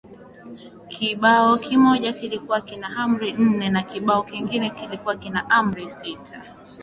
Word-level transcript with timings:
Kibao 0.87 1.57
kimoja 1.57 2.13
kilikuwa 2.13 2.61
kina 2.61 2.97
Amri 2.97 3.31
nne 3.33 3.69
na 3.69 3.81
kibao 3.83 4.23
kingine 4.23 4.69
kilikuwa 4.69 5.15
kina 5.15 5.49
Amri 5.49 5.89
sita 5.89 6.43